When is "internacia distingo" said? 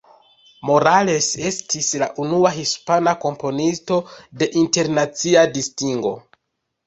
4.63-6.15